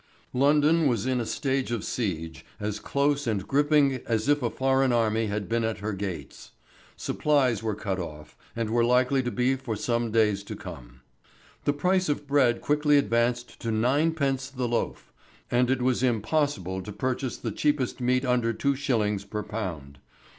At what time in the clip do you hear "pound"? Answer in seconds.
19.43-19.99